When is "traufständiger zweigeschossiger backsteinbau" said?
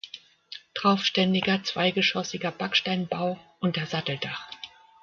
0.73-3.37